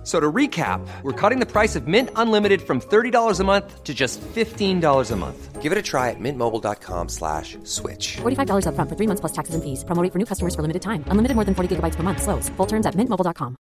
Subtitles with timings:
[0.00, 3.84] F- So to recap, we're cutting the price of Mint Unlimited from $30 a month
[3.84, 5.60] to just $15 a month.
[5.60, 8.16] Give it a try at mintmobile.com slash switch.
[8.22, 9.84] $45 upfront for three months plus taxes and fees.
[9.84, 11.04] Promo rate for new customers for limited time.
[11.08, 12.22] Unlimited more than 40 gigabytes per month.
[12.22, 12.48] Slows.
[12.56, 13.56] Full terms at mintmobile.com.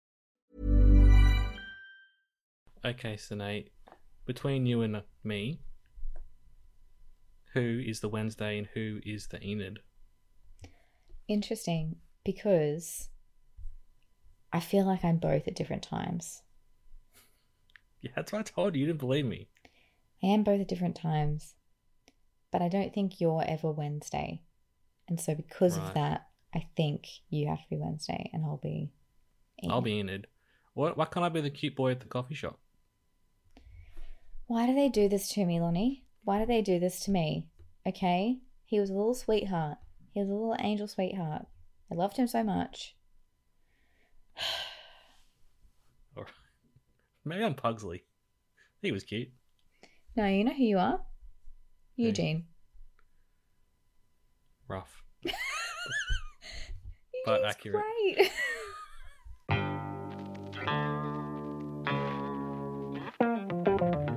[2.84, 3.70] Okay, so Nate,
[4.24, 5.58] between you and uh, me,
[7.54, 9.80] who is the Wednesday and who is the Enid?
[11.26, 13.08] Interesting because
[14.52, 16.42] I feel like I'm both at different times.
[18.00, 18.80] Yeah, that's what I told you.
[18.80, 19.48] You didn't believe me.
[20.22, 21.54] I am both at different times,
[22.50, 24.42] but I don't think you're ever Wednesday.
[25.08, 25.88] And so, because Right.
[25.88, 28.90] of that, I think you have to be Wednesday and I'll be.
[29.68, 30.26] I'll be Enid.
[30.74, 30.96] What?
[30.96, 32.58] Why can't I be the cute boy at the coffee shop?
[34.46, 36.04] Why do they do this to me, Lonnie?
[36.24, 37.48] Why do they do this to me?
[37.86, 38.38] Okay?
[38.64, 39.78] He was a little sweetheart.
[40.12, 41.46] He was a little angel sweetheart.
[41.90, 42.94] I loved him so much.
[46.16, 46.26] Or
[47.24, 48.04] maybe I'm Pugsley.
[48.82, 49.28] He was cute.
[50.16, 51.00] No, you know who you are?
[51.96, 52.46] Eugene.
[54.68, 55.02] Rough.
[57.24, 57.82] but accurate.
[58.16, 58.32] Great.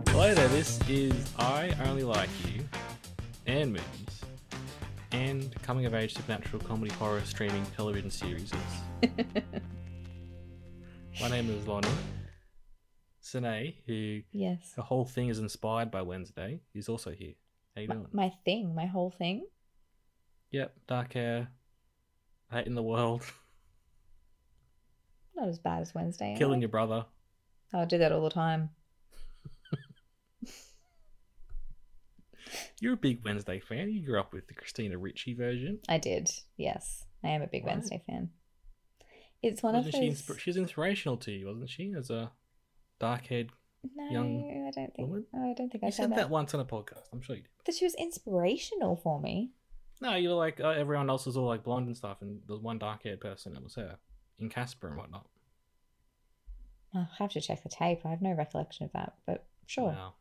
[0.09, 2.63] Hello there, this is I Only Like You
[3.47, 4.21] and movies
[5.11, 8.51] and coming of age supernatural comedy horror streaming television series.
[11.19, 11.87] My name is Lonnie.
[13.19, 14.73] Sine, who yes.
[14.75, 17.33] the whole thing is inspired by Wednesday, is also here.
[17.75, 18.07] How you My, doing?
[18.11, 19.45] my thing, my whole thing.
[20.51, 21.49] Yep, dark hair,
[22.51, 23.23] hate in the world,
[25.35, 26.35] Not as bad as Wednesday.
[26.37, 26.61] killing I?
[26.61, 27.05] your brother.
[27.73, 28.69] Oh, I'll do that all the time.
[32.81, 33.89] You're a big Wednesday fan.
[33.91, 35.79] You grew up with the Christina Ricci version.
[35.87, 36.29] I did.
[36.57, 37.05] Yes.
[37.23, 37.75] I am a big Right.
[37.75, 38.29] Wednesday fan.
[39.43, 40.21] It's one Wasn't of she, those.
[40.21, 41.93] insp- she was inspirational to you, wasn't she?
[41.97, 42.31] As a
[42.99, 43.51] dark-haired.
[43.95, 45.07] no, young I don't think.
[45.07, 45.25] woman?
[45.33, 46.15] No, I don't think I You said said that.
[46.17, 47.07] that once on a podcast.
[47.11, 47.49] I'm sure you did.
[47.65, 49.51] That she was inspirational for me.
[49.99, 52.53] No, you were like uh, everyone else was all like blonde and stuff, and there
[52.55, 53.97] was one dark-haired person that was her
[54.39, 55.27] in Casper and whatnot.
[56.93, 58.01] I'll have to check the tape.
[58.05, 59.87] I have no recollection of that, but sure.
[59.89, 60.13] Wow.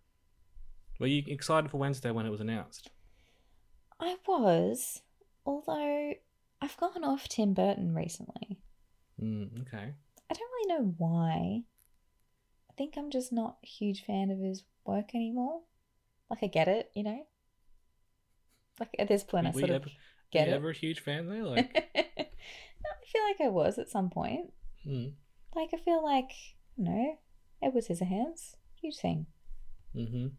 [0.98, 2.90] Were you excited for Wednesday when it was announced?
[3.98, 5.00] I was,
[5.44, 6.12] although
[6.60, 8.60] I've gone off Tim Burton recently.
[9.20, 9.94] Mm, okay.
[10.30, 11.64] I don't really know why.
[12.68, 15.62] I think I'm just not a huge fan of his work anymore.
[16.30, 17.26] Like I get it, you know.
[18.80, 19.90] Like at this point, I sort of ever,
[20.32, 20.54] get it.
[20.56, 21.48] ever a huge fan though?
[21.50, 21.70] Like,
[22.84, 24.52] no, I feel like I was at some point.
[24.86, 25.14] mm,
[25.54, 26.32] Like I feel like
[26.76, 27.18] no,
[27.62, 29.26] Edward Scissorhands, huge thing.
[29.94, 30.30] hmm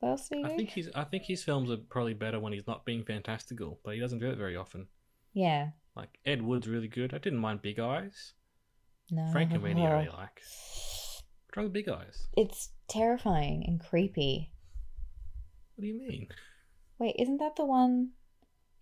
[0.00, 0.54] What else do you I do?
[0.56, 0.88] think he's.
[0.94, 4.20] I think his films are probably better when he's not being fantastical, but he doesn't
[4.20, 4.88] do it very often.
[5.32, 7.14] Yeah, Like Ed Wood's really good.
[7.14, 8.34] I didn't mind Big Eyes.
[9.10, 9.22] no.
[9.34, 10.40] Frankenweenie I really like.
[10.42, 11.22] What's
[11.56, 12.28] wrong with Big Eyes?
[12.36, 14.52] It's terrifying and creepy.
[15.74, 16.28] What do you mean?
[16.98, 18.10] Wait, isn't that the one?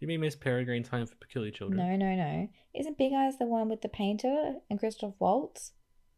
[0.00, 1.78] You mean Miss Peregrine's Home for Peculiar Children?
[1.78, 2.48] No, no, no.
[2.74, 5.72] Isn't Big Eyes the one with the painter and Christoph Waltz?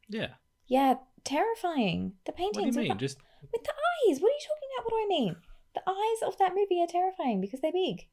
[0.09, 0.35] Yeah.
[0.67, 2.15] Yeah, terrifying.
[2.25, 2.89] The What do you paintings mean?
[2.89, 3.19] the, Just
[3.53, 4.21] with the eyes.
[4.21, 4.85] What are you talking about?
[4.85, 5.37] What do I mean?
[5.75, 8.09] The eyes of that movie are terrifying because they're big.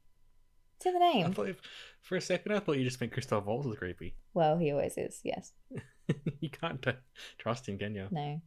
[0.86, 1.32] In the I name.
[1.32, 1.60] thought if,
[2.02, 4.14] for a second I thought you just meant Christoph Waltz was creepy.
[4.34, 5.20] Well, he always is.
[5.24, 5.52] Yes.
[6.40, 6.90] you can't t-
[7.38, 8.08] trust him, can you?
[8.10, 8.40] No.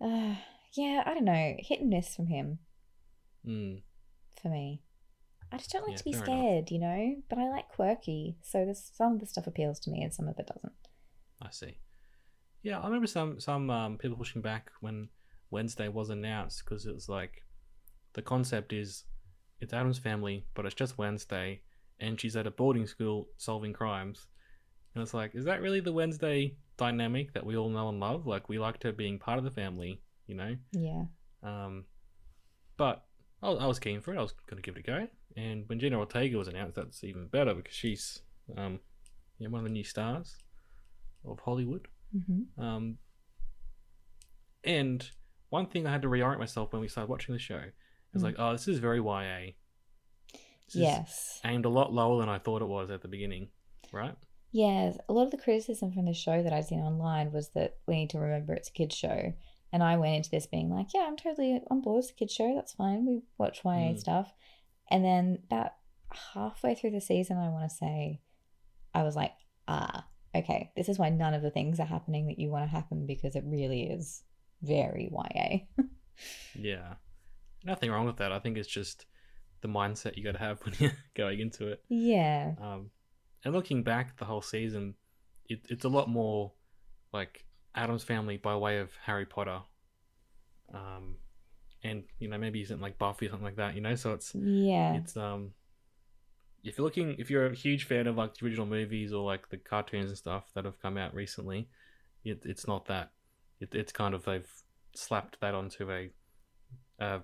[0.00, 0.34] Uh,
[0.74, 1.54] yeah, I don't know.
[1.58, 2.58] Hit and miss from him
[3.46, 3.82] Mm.
[4.40, 4.82] for me.
[5.50, 6.26] I just don't like Yeah, to be fair enough.
[6.38, 7.16] scared, you know.
[7.28, 10.28] But I like quirky, so this some of the stuff appeals to me and some
[10.28, 10.72] of it doesn't.
[11.40, 11.78] I see.
[12.62, 15.08] Yeah, I remember some some um, people pushing back when
[15.50, 17.42] Wednesday was announced because it was like
[18.14, 19.04] the concept is
[19.62, 21.60] it's Addams family, but it's just Wednesday,
[22.00, 24.26] and she's at a boarding school solving crimes,
[24.94, 28.26] and it's like, is that really the Wednesday dynamic that we all know and love?
[28.26, 30.56] Like we liked her being part of the family, you know.
[30.72, 31.04] Yeah.
[31.42, 31.84] Um,
[32.76, 33.04] but
[33.42, 34.18] I, I was keen for it.
[34.18, 35.08] I was going to give it a go.
[35.36, 38.20] And when Jenna Ortega was announced, that's even better because she's
[38.56, 38.80] um,
[39.38, 40.36] yeah, one of the new stars
[41.24, 41.88] of Hollywood.
[42.12, 42.98] hmm Um,
[44.64, 45.08] and
[45.50, 47.62] one thing I had to reorient myself when we started watching the show
[48.14, 48.24] is Mm.
[48.24, 49.52] like, oh, this is very YA.
[50.80, 51.40] Yes.
[51.44, 53.48] aimed a lot lower than I thought it was at the beginning,
[53.92, 54.14] right?
[54.50, 57.76] Yes, a lot of the criticism from the show that I've seen online was that
[57.86, 59.32] we need to remember it's a kids show,
[59.72, 62.00] and I went into this being like, yeah, I'm totally on board.
[62.00, 62.54] It's a kids show.
[62.54, 63.06] That's fine.
[63.06, 63.98] We watch YA Mm.
[63.98, 64.32] stuff,
[64.90, 65.72] and then about
[66.34, 68.20] halfway through the season, I want to say,
[68.94, 69.32] I was like,
[69.68, 72.68] ah, okay, this is why none of the things are happening that you want to
[72.70, 74.22] happen because it really is
[74.60, 75.60] very YA.
[76.54, 76.94] Yeah.
[77.64, 78.32] Nothing wrong with that.
[78.32, 79.06] I think it's just
[79.62, 81.82] the mindset you got to have when you're going into it.
[81.88, 82.52] yeah.
[82.60, 82.90] Um,
[83.44, 84.94] and looking back the whole season,
[85.48, 86.52] it, it's a lot more
[87.12, 87.44] like
[87.74, 89.60] Addams family by way of Harry Potter.
[90.72, 91.16] Um,
[91.84, 93.74] and you know maybe something like Buffy or something like that.
[93.74, 94.94] You know, so it's Yeah.
[94.94, 95.52] it's um
[96.62, 99.48] if you're looking if you're a huge fan of like the original movies or like
[99.48, 101.68] the cartoons and stuff that have come out recently
[102.24, 103.10] it, it's not that
[103.58, 104.48] it, it's kind of they've
[104.94, 106.10] slapped that onto a,
[107.00, 107.20] a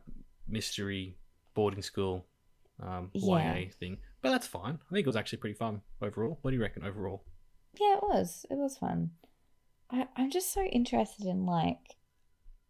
[0.49, 1.17] mystery
[1.59, 2.27] boarding school
[2.81, 3.55] um, Yeah.
[3.59, 6.57] YA thing but that's fine I think it was actually pretty fun overall what do
[6.57, 7.25] you reckon overall
[7.81, 8.47] Yeah, it was.
[8.51, 9.11] It was fun.
[9.91, 11.85] I, I'm just so interested in like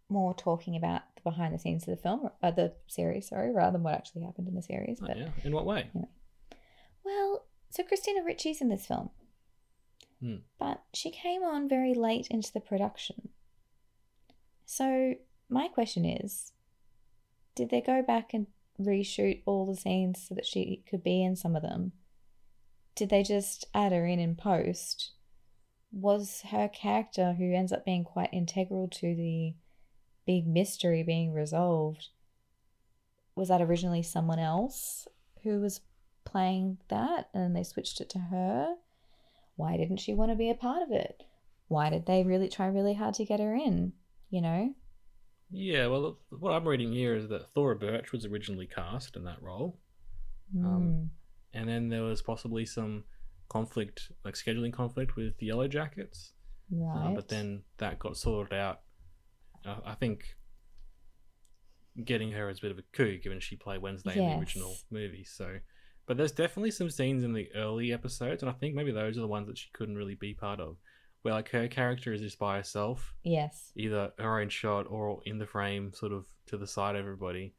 [0.08, 3.72] more talking about the behind the scenes of the film, uh, the series, sorry, rather
[3.76, 4.98] than what actually happened in the series.
[5.02, 5.82] Oh, yeah in what way
[7.04, 7.30] well,
[7.70, 9.10] so Christina Ricci's in this film,
[10.20, 10.40] Hmm.
[10.58, 13.28] but she came on very late into the production.
[14.66, 15.14] So
[15.48, 16.52] my question is,
[17.54, 18.46] did they go back and
[18.80, 21.92] reshoot all the scenes so that she could be in some of them?
[22.94, 25.12] Did they just add her in in post?
[25.92, 29.54] Was her character, who ends up being quite integral to the
[30.26, 32.08] big mystery being resolved,
[33.34, 35.06] was that originally someone else
[35.42, 35.80] who was
[36.24, 38.74] playing that and they switched it to her?
[39.56, 41.22] Why didn't she want to be a part of it?
[41.68, 43.92] Why did they really try really hard to get her in?
[44.28, 44.74] You know?
[45.50, 49.42] Yeah well what I'm reading here is that Thora Birch was originally cast in that
[49.42, 49.78] role
[50.64, 51.10] Um,
[51.54, 53.04] and then there was possibly some
[53.48, 56.32] conflict, like scheduling conflict with the Yellowjackets.
[56.72, 57.14] Mm, Uh, right.
[57.14, 58.80] but then that got sorted out.
[59.64, 60.36] Uh, I think
[62.04, 64.74] getting her is a bit of a coup, given she played Wednesday in the original
[64.90, 65.24] movie.
[65.24, 65.58] So,
[66.06, 69.22] but there's definitely some scenes in the early episodes, and I think maybe those are
[69.22, 70.76] the ones that she couldn't really be part of,
[71.22, 73.72] where like her character is just by herself, Yes.
[73.76, 77.54] either her own shot or in the frame, sort of to the side of everybody.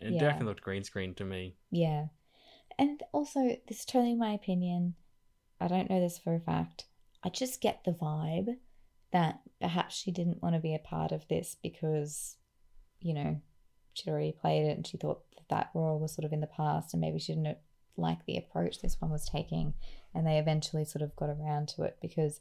[0.00, 0.20] And it Yeah.
[0.28, 1.56] definitely looked green screen to me.
[1.70, 2.08] Yeah.
[2.78, 4.94] And also, this is totally my opinion.
[5.60, 6.86] I don't know this for a fact.
[7.22, 8.58] I just get the vibe
[9.12, 12.36] that perhaps she didn't want to be a part of this because,
[13.00, 13.40] you know,
[13.92, 16.46] she'd already played it and she thought that that role was sort of in the
[16.46, 17.58] past and maybe she didn't
[17.96, 19.74] like the approach this one was taking.
[20.14, 22.40] And they eventually sort of got around to it because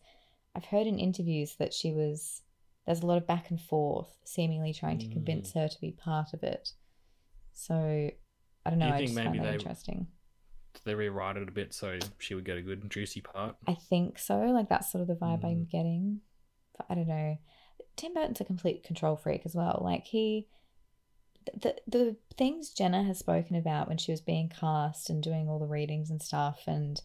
[0.59, 2.41] I've heard in interviews that she was,
[2.85, 6.33] there's a lot of back and forth, seemingly trying to convince her to be part
[6.33, 6.73] of it.
[7.53, 7.75] So,
[8.65, 8.87] I don't know.
[8.87, 10.07] Do you I think maybe they- interesting.
[10.83, 13.55] They rewrite it a bit so she would get a good juicy part.
[13.67, 14.37] I think so.
[14.37, 15.69] Like that's sort of the vibe I'm Mm.
[15.71, 16.21] getting.
[16.77, 17.37] But I don't know.
[17.95, 19.79] Tim Burton's a complete control freak as well.
[19.83, 20.47] Like he,
[21.59, 25.57] the the things Jenna has spoken about when she was being cast and doing all
[25.59, 27.01] the readings and stuff, and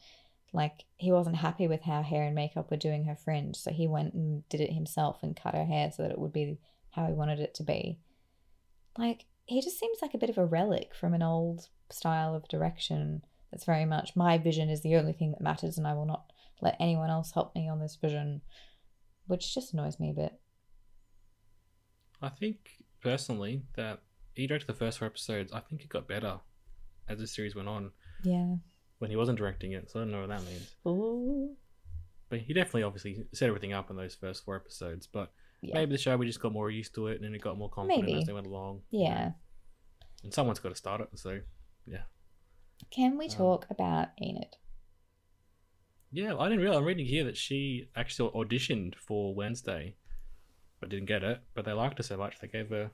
[0.54, 3.88] like he wasn't happy with how hair and makeup were doing her fringe, so he
[3.88, 6.58] went and did it himself and cut her hair so that it would be
[6.92, 7.98] how he wanted it to be.
[8.96, 12.48] Like he just seems like a bit of a relic from an old style of
[12.48, 16.06] direction that's very much my vision is the only thing that matters and I will
[16.06, 18.40] not let anyone else help me on this vision,
[19.26, 20.32] which just annoys me a bit.
[22.22, 24.02] I think personally that
[24.34, 25.52] he directed the first four episodes.
[25.52, 26.38] I think it got better
[27.08, 27.90] as the series went on
[28.22, 28.54] Yeah.
[28.98, 29.90] When he wasn't directing it.
[29.90, 30.74] So I don't know what that means.
[30.86, 31.56] Ooh.
[32.30, 35.06] But he definitely obviously set everything up in those first four episodes.
[35.06, 35.32] But
[35.62, 35.74] Yeah.
[35.74, 37.68] maybe the show we just got more used to it and then it got more
[37.70, 38.18] confident Maybe.
[38.18, 38.82] as they went along.
[38.90, 39.32] Yeah.
[40.22, 41.08] And someone's got to start it.
[41.18, 41.40] So
[41.86, 42.04] yeah,
[42.90, 44.56] Can we Um, talk about Enid?
[46.10, 46.36] yeah.
[46.36, 46.78] I didn't realize.
[46.78, 49.96] I'm reading here that she actually auditioned for Wednesday,
[50.80, 51.40] but didn't get it.
[51.54, 52.90] But they liked her so much they gave her.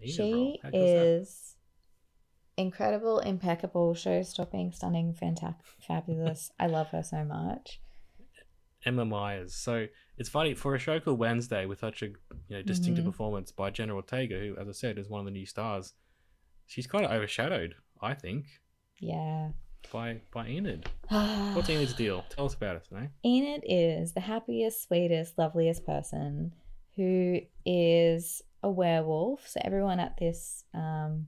[0.00, 0.14] Enid.
[0.14, 0.74] She that?
[0.74, 1.56] is
[2.60, 6.50] incredible, impeccable, show stopping, stunning, fantastic, fabulous.
[6.58, 7.80] I love her so much.
[8.84, 9.54] Emma Myers.
[9.54, 9.86] So
[10.16, 12.16] it's funny for a show called Wednesday with such a you
[12.56, 13.08] know distinctive Mhm.
[13.08, 15.94] performance by Jenna Ortega, who, as I said, is one of the new stars.
[16.66, 18.46] She's kind of overshadowed, I think,
[19.00, 19.50] Yeah.
[19.92, 20.88] by by Enid.
[21.54, 22.24] What's Enid's deal?
[22.30, 23.10] Tell us about it, Sine.
[23.24, 26.54] Enid is the happiest, sweetest, loveliest person
[26.96, 29.46] who is a werewolf.
[29.46, 31.26] So everyone at this um,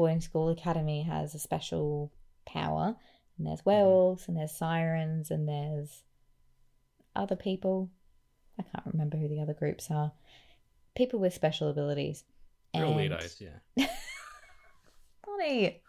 [0.00, 2.10] boarding school academy has a special
[2.46, 2.96] power.
[3.36, 6.04] And there's werewolves, and there's sirens, and there's
[7.14, 7.90] other people.
[8.58, 10.12] I can't remember who the other groups are.
[10.96, 12.24] People with special abilities.
[12.72, 13.86] They're all And- weirdos, yeah.
[15.26, 15.82] Bonnie,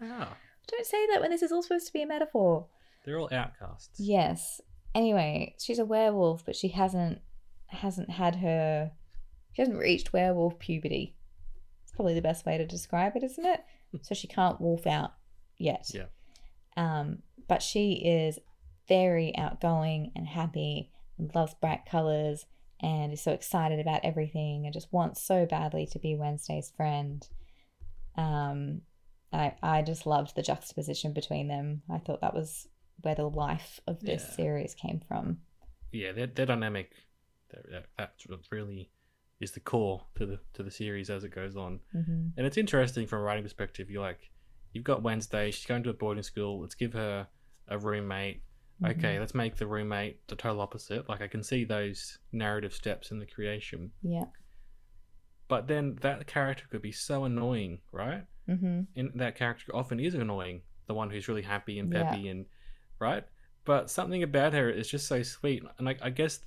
[0.00, 0.36] Ah,
[0.68, 2.66] don't say that when this is all supposed to be a metaphor.
[3.04, 3.98] they're all outcasts.
[3.98, 4.60] Yes.
[4.94, 7.20] Anyway, she's a werewolf, but she hasn't
[7.68, 8.92] hasn't had her
[9.54, 11.15] she hasn't reached werewolf puberty.
[11.96, 13.60] Probably the best way to describe it, isn't it?
[14.02, 15.12] so she can't wolf out
[15.58, 15.86] yet.
[15.92, 16.06] Yeah.
[16.76, 18.38] Um, but she is
[18.88, 22.44] very outgoing and happy and loves bright colors
[22.80, 27.26] and is so excited about everything and just wants so badly to be Wednesday's friend.
[28.16, 28.82] Um,
[29.32, 31.82] I I just loved the juxtaposition between them.
[31.90, 32.68] I thought that was
[33.02, 34.34] where the life of this Yeah.
[34.36, 35.38] series came from.
[35.92, 36.92] yeah, their, their dynamic,
[37.50, 38.90] that, that, that sort of really
[39.40, 41.80] is the core to the to the series as it goes on.
[41.92, 43.90] hmm And it's interesting from a writing perspective.
[43.90, 44.30] You're like,
[44.72, 45.50] you've got Wednesday.
[45.50, 46.60] She's going to a boarding school.
[46.60, 47.26] Let's give her
[47.68, 48.42] a roommate.
[48.84, 51.08] Okay, let's make the roommate the total opposite.
[51.08, 53.90] Like I can see those narrative steps in the creation.
[54.02, 54.26] Yeah.
[55.48, 58.24] But then that character could be so annoying, right?
[58.46, 60.62] hmm And that character often is annoying.
[60.88, 62.04] The one who's really happy and Yeah.
[62.04, 62.46] peppy and
[62.98, 63.24] right.
[63.64, 65.62] But something about her is just so sweet.
[65.78, 66.40] And I, I guess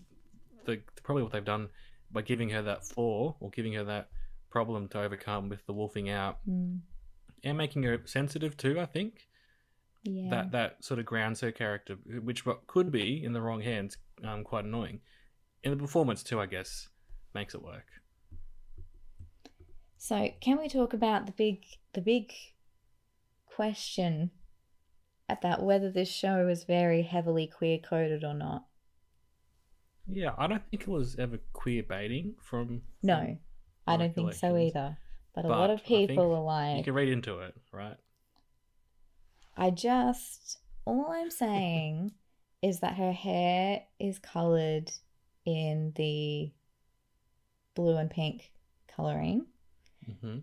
[0.65, 1.69] the probably what they've done
[2.11, 4.09] by giving her that flaw or giving her that
[4.49, 6.81] problem to overcome with the wolfing out Mm.
[7.43, 8.79] and making her sensitive too.
[8.79, 9.27] I think
[10.03, 10.29] Yeah.
[10.29, 13.97] that that sort of grounds her character, which what could be in the wrong hands,
[14.23, 15.01] um, quite annoying.
[15.63, 16.89] In the performance too, I guess,
[17.33, 17.85] makes it work.
[19.97, 22.31] So, can we talk about the big the big
[23.45, 24.31] question
[25.27, 28.65] about whether this show is very heavily queer coded or not?
[30.11, 32.81] Yeah, I don't think it was ever queer baiting from.
[33.03, 33.39] No, from
[33.87, 34.97] I don't think so either.
[35.35, 36.77] But a But lot of people are like.
[36.77, 37.95] You can read into it, right?
[39.55, 42.13] I just all I'm saying
[42.61, 44.91] is that her hair is colored
[45.45, 46.51] in the
[47.75, 48.51] blue and pink
[48.95, 49.45] coloring.
[50.21, 50.39] hmm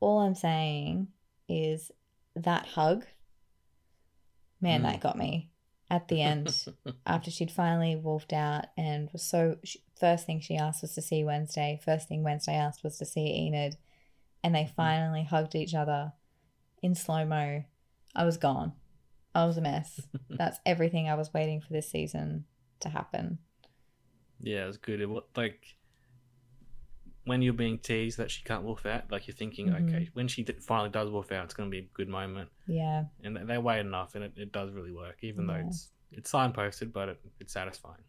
[0.00, 1.08] All I'm saying
[1.48, 1.90] is
[2.34, 3.06] that hug,
[4.60, 4.84] man, Mm.
[4.84, 5.50] that got me
[5.90, 6.64] at the end
[7.06, 9.56] after she'd finally wolfed out and was so.
[9.64, 11.80] She, first thing she asked was to see Wednesday.
[11.84, 13.76] First thing Wednesday asked was to see Enid,
[14.42, 14.74] and they hmm.
[14.76, 16.12] finally hugged each other
[16.82, 17.64] in slow mo.
[18.14, 18.72] I was gone.
[19.34, 20.00] I was a mess.
[20.30, 22.46] That's everything I was waiting for this season
[22.80, 23.38] to happen.
[24.40, 25.00] Yeah, it was good.
[25.00, 25.76] It was like
[27.26, 29.88] when you're being teased that she can't wolf out, like you're thinking, Mhm.
[29.88, 33.04] okay, when she finally does wolf out, it's going to be a good moment, Yeah.
[33.22, 36.92] and they- wait enough, and it, it does really work, even though it's it's signposted,
[36.92, 38.02] but it, it's satisfying.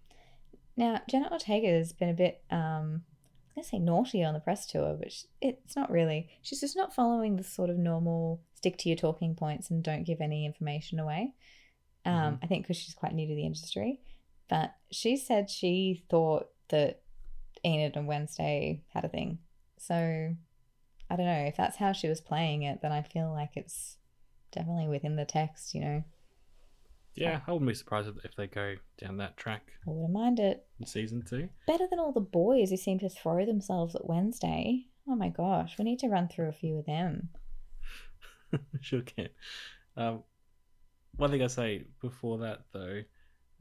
[0.77, 4.35] Now, Jenna Ortega has been a bit, um, I was going to say naughty on
[4.35, 6.29] the press tour, but sh it's not really.
[6.43, 10.03] She's just not following the sort of normal stick to your talking points and don't
[10.03, 11.33] give any information away.
[12.05, 12.39] Um, Mhm.
[12.43, 13.99] I think because she's quite new to the industry.
[14.47, 17.01] But she said she thought that
[17.67, 19.39] Enid and Wednesday had a thing.
[19.77, 19.93] So
[21.09, 21.45] I don't know.
[21.47, 23.97] If that's how she was playing it, then I feel like it's
[24.51, 26.03] definitely within the text, you know.
[27.15, 30.67] Yeah, I wouldn't be surprised if- they go down that track I wouldn't mind it.
[30.79, 31.49] in season two.
[31.65, 34.85] better than all the boys who seem to throw themselves at Wednesday.
[35.09, 37.29] Oh my gosh, we need to run through a few of them.
[38.81, 39.29] sure can.
[39.95, 40.23] Um,
[41.15, 43.01] one thing I say before that though,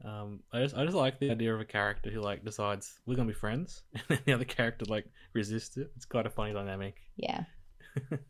[0.03, 3.15] um, I just I just like the idea of a character who like decides we're
[3.15, 5.91] gonna be friends, and then the other character like resists it.
[5.95, 6.95] It's quite a funny dynamic.
[7.15, 7.43] Yeah.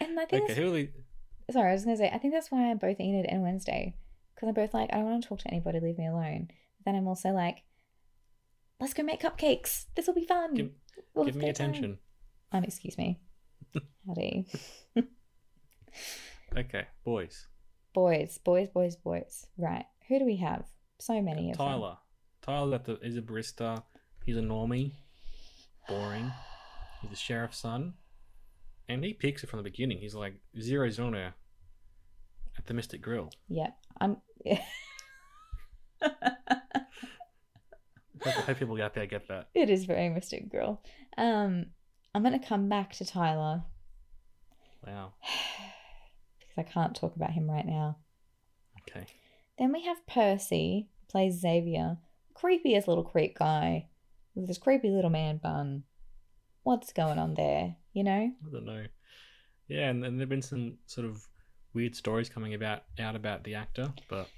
[0.00, 0.90] And I think okay, that's, who are the
[1.52, 3.94] sorry, I was gonna say I think that's why I'm both Enid and Wednesday
[4.34, 6.48] because I'm both like I don't want to talk to anybody, leave me alone.
[6.78, 7.62] But then I'm also like,
[8.80, 9.84] let's go make cupcakes.
[9.94, 10.54] This will be fun.
[10.54, 10.70] Give-
[11.14, 11.98] We'll give me a great time." attention?
[12.50, 13.20] Um, excuse me.
[14.06, 14.46] Howdy,
[16.56, 17.46] Okay, boys.
[17.92, 19.46] boys, boys, boys, boys.
[19.56, 20.64] Right, who do we have?
[21.04, 21.66] So many of them.
[21.66, 21.98] Tyler.
[22.40, 23.82] Tyler got the, is a barista.
[24.24, 24.92] He's a normie.
[25.86, 26.32] Boring.
[27.02, 27.92] He's the sheriff's son.
[28.88, 29.98] And he picks it from the beginning.
[29.98, 31.34] He's like zero on at
[32.64, 33.28] the Mystic Grill.
[33.50, 34.16] Yeah, I'm.
[36.00, 36.10] I
[38.46, 39.48] hope people out there get that.
[39.54, 40.80] It is very Mystic Grill.
[41.18, 41.66] Um,
[42.14, 43.64] I'm gonna come back to Tyler
[44.86, 45.12] Wow.
[46.38, 47.98] because I can't talk about him right now.
[48.88, 49.04] Okay.
[49.58, 51.98] Then we have Percy, plays Xavier,
[52.34, 53.88] creepiest little creep guy
[54.34, 55.84] with this creepy little man bun.
[56.62, 57.76] What's going on there?
[57.92, 58.32] You know?
[58.46, 58.84] I don't know.
[59.68, 61.26] Yeah, and, and there've been some sort of
[61.72, 64.28] weird stories coming about out about the actor, but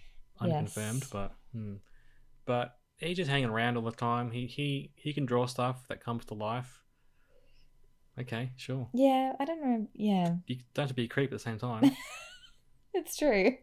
[0.41, 1.03] unconfirmed.
[1.03, 1.11] Yes.
[1.11, 1.75] But hmm.
[2.45, 4.31] but he's just hanging around all the time.
[4.31, 6.83] He he he can draw stuff that comes to life.
[8.19, 8.89] Okay, sure.
[8.95, 9.87] Yeah, I don't know.
[9.95, 11.91] Yeah, You don't have to be a creep at the same time.
[12.95, 13.57] it's true.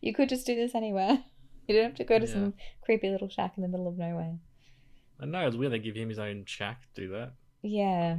[0.00, 1.24] You could just do this anywhere.
[1.66, 2.32] You don't have to go to Yeah.
[2.32, 2.54] some
[2.84, 4.36] creepy little shack in the middle of nowhere.
[5.20, 7.32] I know it's weird they give him his own shack to do that.
[7.62, 8.18] Yeah,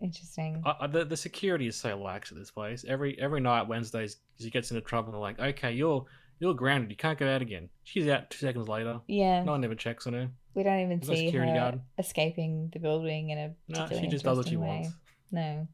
[0.00, 0.62] interesting.
[0.64, 2.84] I, I, the, the security is so lax at this place.
[2.86, 6.04] Every every night Wednesdays he gets into trouble and they're like, okay, you're
[6.38, 6.90] you're grounded.
[6.90, 7.70] You can't go out again.
[7.82, 9.00] She's out two seconds later.
[9.08, 10.28] yeah, No one ever checks on her.
[10.54, 11.80] we don't even There's no see her security guard.
[11.98, 14.82] escaping the building in a No, particularly she just does what she interesting way.
[14.82, 14.96] wants.
[15.32, 15.66] No.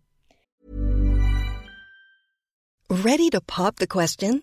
[2.90, 4.42] Ready to pop the question?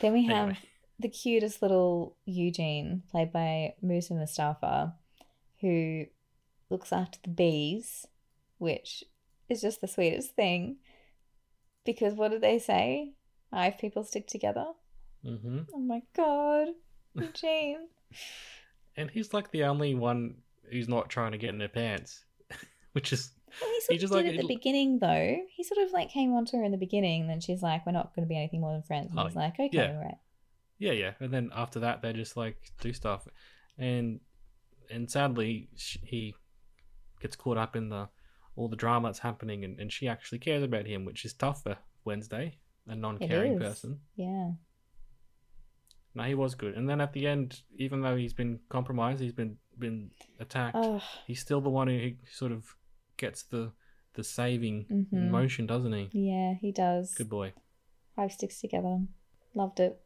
[0.00, 0.58] Then we have Anyway.
[0.98, 4.94] the cutest little Eugene, played by Moosa Mostafa,
[5.60, 6.06] who
[6.70, 8.06] looks after the bees,
[8.58, 9.04] which
[9.48, 10.76] is just the sweetest thing.
[11.84, 13.14] Because what do they say?
[13.50, 14.66] Five people stick together.
[15.22, 16.68] hmm Oh my god,
[17.14, 17.88] Eugene.
[18.96, 20.38] And he's like the only one
[20.72, 22.24] who's not trying to get in their pants,
[22.92, 25.36] which is Well, he He sort of just, did like, at the beginning, though.
[25.56, 27.92] He sort of like came onto her in the beginning, and then she's like, "We're
[27.92, 29.92] not going to be anything more than friends." And Oh, he's like, "Okay, yeah.
[29.96, 30.18] all right."
[30.78, 31.12] yeah, yeah.
[31.20, 33.26] And then after that, they just like do stuff,
[33.78, 34.20] and
[34.90, 36.34] and sadly, sh- he
[37.20, 38.08] gets caught up in the
[38.56, 41.62] all the drama that's happening, and, and she actually cares about him, which is tough
[41.62, 42.56] for Wednesday,
[42.88, 44.00] a non-caring person.
[44.16, 44.50] Yeah.
[46.14, 46.74] No, he was good.
[46.74, 50.74] And then at the end, even though he's been compromised, he's been been attacked.
[50.76, 52.74] Oh, He's still the one who who sort of
[53.18, 53.72] gets the
[54.14, 55.30] the saving Mhm.
[55.30, 56.08] motion, doesn't he?
[56.12, 57.14] yeah, he does.
[57.14, 57.52] Good boy.
[58.16, 59.00] Five sticks together.
[59.54, 60.00] Loved it.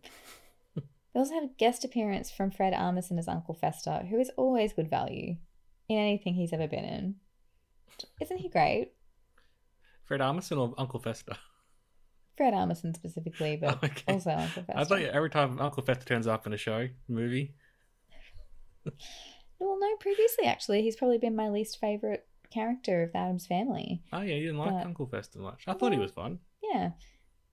[0.74, 0.82] we
[1.14, 4.90] also have a guest appearance from Fred Armisen as Uncle Fester, who is always good
[4.90, 5.36] value
[5.88, 7.14] in anything he's ever been in.
[8.20, 8.92] Isn't he great?
[10.04, 11.36] Fred Armisen or Uncle Fester?
[12.36, 14.12] Fred Armisen specifically, but Okay.
[14.12, 14.72] also Uncle Fester.
[14.78, 17.54] I thought every time Uncle Fester turns up in a show, movie.
[19.58, 24.02] Well, no, previously actually, he's probably been my least favorite character of the Addams family.
[24.12, 25.64] Oh yeah, you didn't like But- Uncle Fester much.
[25.66, 26.38] I thought he was fun.
[26.62, 26.90] Yeah,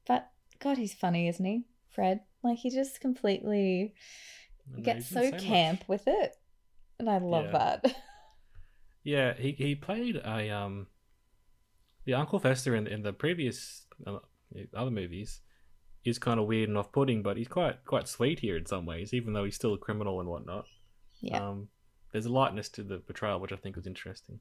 [0.07, 2.21] but God, he's funny, isn't he, Fred?
[2.43, 3.93] Like he just completely
[4.81, 5.43] gets so didn't much.
[5.45, 6.35] camp with it,
[6.99, 7.51] and I love Yeah.
[7.81, 7.95] that.
[9.03, 10.87] Yeah, he he played a um,
[12.05, 14.19] the Uncle Fester in in the previous uh,
[14.73, 15.39] other movies
[16.03, 19.13] is kind of weird and off-putting, but he's quite quite sweet here in some ways,
[19.13, 20.65] even though he's still a criminal and whatnot.
[21.21, 21.69] yeah, Um,
[22.11, 24.39] there's a lightness to the portrayal, which I think was interesting.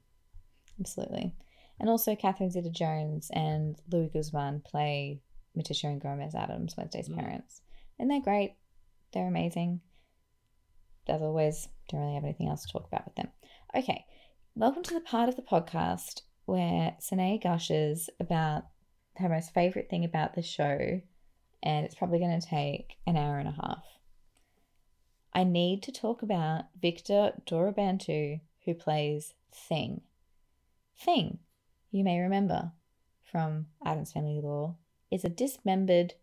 [0.79, 1.33] Absolutely.
[1.79, 5.21] And also, Catherine Zeta-Jones and Luis Guzmán play
[5.57, 7.17] Morticia and Gomez Addams, Wednesday's Mm.
[7.17, 7.61] parents,
[7.97, 8.55] and they're great.
[9.11, 9.81] They're amazing.
[11.07, 13.31] As always, don't really have anything else to talk about with them.
[13.75, 14.05] Okay,
[14.55, 18.65] welcome to the part of the podcast where Sine gushes about
[19.15, 21.01] her most favorite thing about the show,
[21.63, 23.85] and it's probably going to take an hour and a half.
[25.33, 30.01] I need to talk about Victor Dorobantu, who plays Thing.
[30.99, 31.39] Thing,
[31.91, 32.73] you may remember
[33.23, 34.75] from Addams Family Law,
[35.09, 36.15] is a dismembered,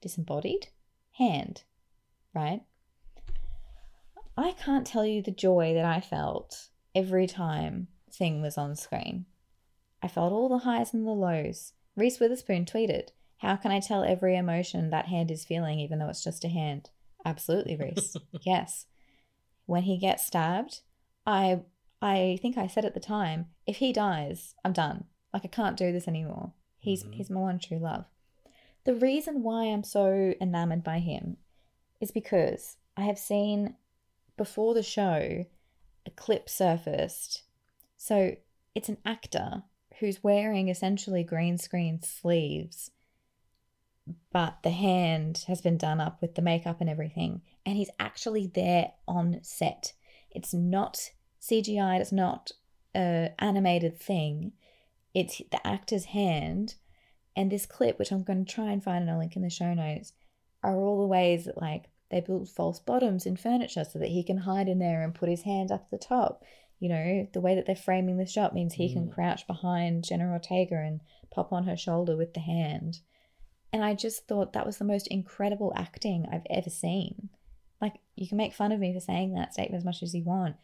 [0.00, 0.68] disembodied
[1.12, 1.64] hand,
[2.34, 2.62] right?
[4.36, 9.26] I can't tell you the joy that I felt every time Thing was on screen.
[10.02, 11.72] I felt all the highs and the lows.
[11.96, 16.08] Reese Witherspoon tweeted, How can I tell every emotion that hand is feeling, even though
[16.08, 16.90] it's just a hand?
[17.24, 18.16] Absolutely, Reese.
[18.42, 18.86] yes.
[19.66, 20.80] When he gets stabbed,
[21.26, 21.60] I
[22.02, 25.04] I think I said at the time, if he dies, I'm done.
[25.32, 26.52] Like I can't do this anymore.
[26.78, 27.14] He's Mhm.
[27.14, 28.06] he's my one true love.
[28.84, 31.36] The reason why I'm so enamored by him
[32.00, 33.76] is because I have seen
[34.36, 35.44] before the show
[36.06, 37.42] a clip surfaced.
[37.98, 38.36] So
[38.74, 39.64] it's an actor
[39.98, 42.90] who's wearing essentially green screen sleeves,
[44.32, 48.46] but the hand has been done up with the makeup and everything, and he's actually
[48.46, 49.92] there on set.
[50.30, 52.52] It's not CGI, it's not
[52.94, 54.52] a animated thing.
[55.14, 56.74] It's the actor's hand.
[57.36, 59.50] And this clip, which I'm going to try and find and I'll link in the
[59.50, 60.12] show notes,
[60.62, 64.22] are all the ways that like they build false bottoms in furniture so that he
[64.24, 66.44] can hide in there and put his hand up the top.
[66.80, 69.12] You know, the way that they're framing the shot means he can Mm.
[69.12, 71.00] crouch behind Jenna Ortega and
[71.30, 73.00] pop on her shoulder with the hand.
[73.72, 77.28] And I just thought that was the most incredible acting I've ever seen.
[77.80, 80.24] Like, you can make fun of me for saying that statement as much as you
[80.24, 80.56] want.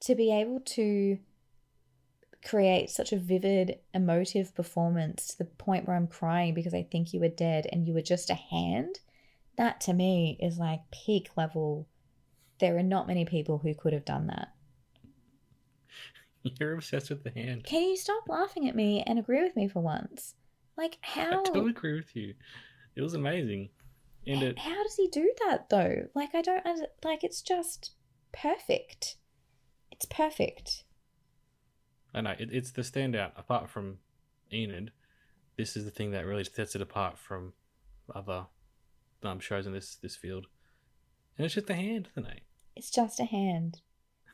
[0.00, 1.18] To be able to
[2.44, 7.12] create such a vivid, emotive performance to the point where I'm crying because I think
[7.12, 9.00] you were dead and you were just a hand.
[9.56, 11.86] That to me is like peak level.
[12.58, 14.48] There are not many people who could have done that.
[16.42, 17.64] You're obsessed with the hand.
[17.64, 20.34] Can you stop laughing at me and agree with me for once?
[20.76, 22.34] Like how I totally agree with you.
[22.96, 23.68] It was amazing,
[24.26, 26.08] and it how does he do that though?
[26.14, 27.92] Like I don't under- like it's just
[28.32, 29.16] perfect.
[30.00, 30.84] It's perfect.
[32.14, 33.32] I know it, it's the standout.
[33.36, 33.98] Apart from
[34.50, 34.92] Enid,
[35.58, 37.52] this is the thing that really sets it apart from
[38.14, 38.46] other
[39.22, 40.46] um, shows in this this field.
[41.36, 42.40] And it's just a hand, isn't it?
[42.74, 43.82] It's just a hand.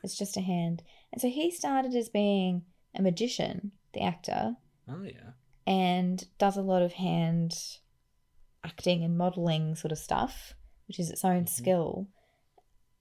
[0.03, 0.83] It's just a hand.
[1.11, 2.63] And so he started as being
[2.95, 4.55] a magician, the actor,
[4.89, 5.31] Oh yeah.
[5.65, 7.53] and does a lot of hand
[8.63, 10.53] acting and modeling sort of stuff,
[10.87, 11.49] which is its own Mhm.
[11.49, 12.07] skill.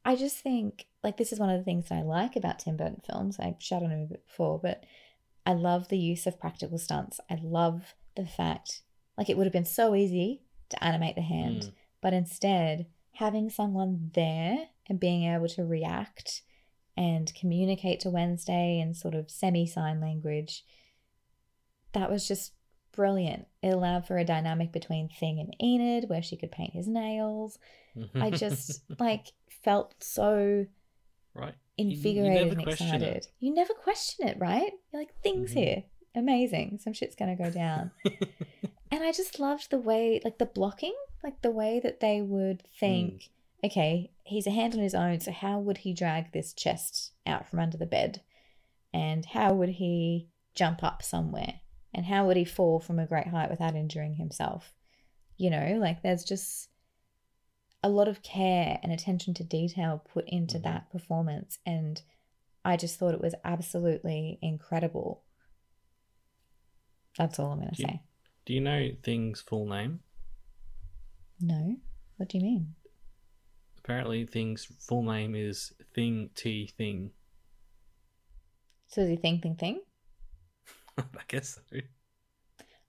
[0.07, 2.77] I just think like this is one of the things that I like about Tim
[2.77, 3.39] Burton films.
[3.41, 4.85] I've shut on him a bit before, but
[5.45, 7.21] I love the use of practical stunts.
[7.29, 8.83] I love the fact
[9.19, 11.73] like it would have been so easy to animate the hand, Mm.
[12.01, 16.43] but instead having someone there and being able to react
[16.97, 20.65] and communicate to Wednesday in sort of semi sign language,
[21.93, 22.53] that was just
[22.97, 23.47] brilliant.
[23.63, 27.59] It allowed for a dynamic between Thing and Enid where she could paint his nails.
[28.15, 29.27] I just like
[29.63, 30.67] felt so
[31.35, 31.55] right.
[31.77, 33.03] You- you invigorated and excited.
[33.03, 33.29] it.
[33.39, 34.73] You never question it, right?
[34.93, 35.55] You're like, things Mhm.
[35.55, 35.83] here.
[36.15, 36.79] Amazing.
[36.83, 37.91] Some shit's gonna go down.
[38.91, 42.63] and I just loved the way like the blocking, like the way that they would
[42.81, 43.29] think,
[43.63, 47.49] okay, he's a hand on his own, so how would he drag this chest out
[47.49, 48.23] from under the bed?
[48.95, 51.61] And how would he jump up somewhere?
[51.97, 54.75] And how would he fall from a great height without injuring himself?
[55.39, 56.69] You know, like there's just
[57.83, 60.63] a lot of care and attention to detail put into Mhm.
[60.65, 61.59] that performance.
[61.65, 62.03] And
[62.67, 65.25] I just thought it was absolutely incredible.
[67.17, 68.03] That's all I'm going to say.
[68.45, 70.03] Do you know Thing's full name?
[71.41, 71.77] No?
[72.19, 72.75] What do you mean?
[73.79, 77.13] Apparently, Thing's full name is Thing T Thing.
[78.89, 79.81] So is he thing, thing, thing?
[80.99, 81.79] I guess so.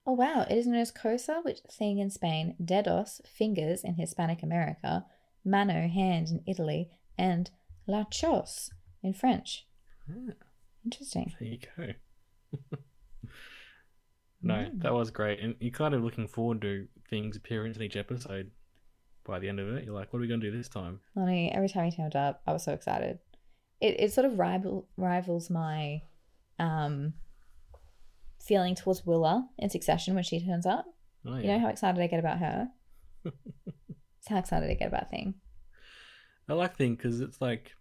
[0.06, 0.46] Oh, wow.
[0.48, 5.04] It is known as Cosa, which thing in Spain, Dedos, fingers in Hispanic America,
[5.44, 7.50] Mano, hand in Italy, and
[7.86, 8.70] La Chose
[9.02, 9.66] in French.
[10.10, 10.32] Ah,
[10.84, 11.34] Interesting.
[11.38, 11.92] there you go.
[14.42, 14.82] no, Mm.
[14.82, 18.50] that was great, and you're kind of looking forward to Thing's appearing in each episode.
[19.24, 21.00] By the end of it, you're like, "What are we going to do this time?"
[21.14, 23.18] Lonnie, every time he turned up, I was so excited.
[23.80, 26.02] It, it sort of rival, rivals my
[26.58, 27.12] um,
[28.48, 30.86] feeling towards Willa in Succession when she turns up.
[31.26, 32.68] Oh yeah, You know how excited I get about her?
[33.24, 35.34] it's how excited I get about Thing.
[36.48, 37.72] I like Thing because it's like,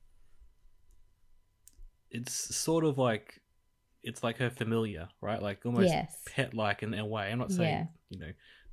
[2.12, 3.42] it's sort of like,
[4.04, 5.42] it's like her familiar, right?
[5.42, 6.22] Like almost Yes.
[6.28, 7.32] pet-like in a way.
[7.32, 7.86] I'm not saying Yeah.
[8.10, 8.32] you know,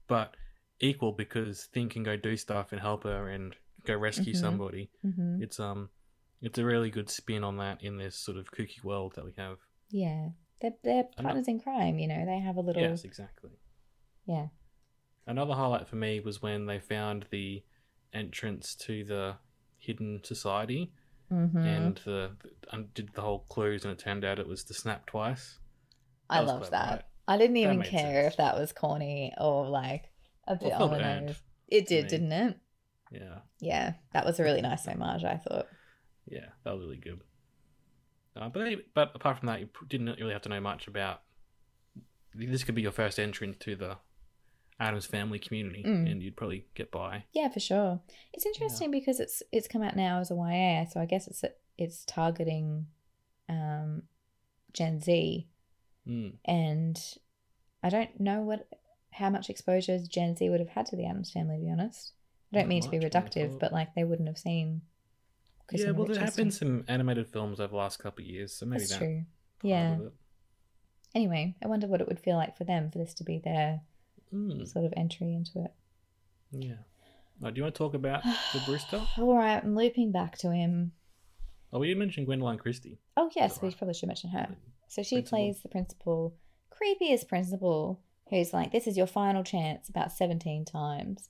[0.08, 0.36] but
[0.80, 3.54] equal because Thing can go do stuff and help her and
[3.84, 4.36] go rescue Mhm.
[4.40, 4.90] somebody.
[5.02, 5.90] hmm It's um,
[6.40, 9.32] it's a really good spin on that in this sort of kooky world that we
[9.36, 9.58] have.
[9.90, 10.30] Yeah.
[10.64, 12.24] They're, they're partners in crime, you know.
[12.24, 12.80] They have a little.
[12.80, 13.50] Yes, exactly.
[14.26, 14.46] Yeah.
[15.26, 17.62] Another highlight for me was when they found the
[18.14, 19.34] entrance to the
[19.78, 20.92] hidden society
[21.28, 22.30] hmm and the
[22.72, 25.58] and did the whole clues, and it turned out it was the snap twice.
[26.30, 26.90] I loved that.
[26.90, 27.02] right?
[27.28, 28.32] I didn't even care sense.
[28.32, 30.10] if that was corny or like
[30.46, 31.42] a bit Well, on felt the earned nose.
[31.68, 32.58] It did, didn't it?
[33.10, 33.92] Yeah, Yeah.
[34.12, 35.68] That was a really nice homage, I thought.
[36.26, 37.20] yeah, that was really good.
[38.36, 41.22] Uh, but they, but apart from that, you didn't really have to know much about.
[42.34, 43.96] This could be your first entry into the
[44.80, 46.10] Addams family community, Mm.
[46.10, 47.24] and you'd probably get by.
[47.32, 48.00] Yeah, for sure.
[48.32, 51.44] It's interesting because it's it's come out now as a YA, so I guess it's
[51.78, 52.86] it's targeting
[53.48, 54.02] um,
[54.72, 55.46] Gen Z,
[56.08, 56.32] Mm.
[56.44, 57.00] and
[57.84, 58.68] I don't know what
[59.12, 61.58] how much exposure Gen Z would have had to the Addams family.
[61.58, 62.14] To be honest,
[62.52, 64.38] I don't Not mean to be much, I would've reductive, but like they wouldn't have
[64.38, 64.82] seen.
[65.72, 68.66] Yeah, well, there have been some animated films over the last couple of years, so
[68.66, 69.24] maybe That's that true.
[69.62, 69.98] Yeah.
[71.14, 73.80] Anyway, I wonder what it would feel like for them for this to be their
[74.32, 75.72] Mm, sort of entry into it.
[76.50, 76.74] yeah.
[77.42, 79.00] Oh, do you want to talk about the Brewster?
[79.18, 80.92] All right, I'm looping back to him.
[81.72, 82.98] Oh, we didn't mention Gwendoline Christie.
[83.16, 83.78] Oh yes, we Alright.
[83.78, 84.48] probably should mention her.
[84.88, 85.38] So she Principal.
[85.38, 86.36] plays the principal,
[86.72, 88.00] creepiest principal,
[88.30, 91.28] who's like, "This is your final chance," about seventeen times.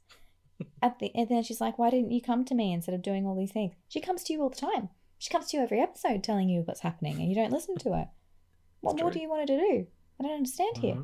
[0.83, 3.27] At the and then she's like, "Why didn't you come to me instead of doing
[3.27, 4.89] all these things?" She comes to you all the time.
[5.19, 7.93] She comes to you every episode, telling you what's happening, and you don't listen to
[7.93, 8.09] her.
[8.81, 9.87] What more do you want her to do?
[10.21, 10.99] I don't understand here.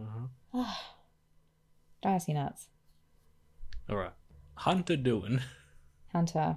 [0.00, 0.58] Uh-huh.
[0.58, 0.92] Uh-huh.
[2.02, 2.68] Drives me nuts.
[3.90, 4.12] All right.
[4.54, 5.42] Hunter Doohan.
[6.12, 6.56] Hunter,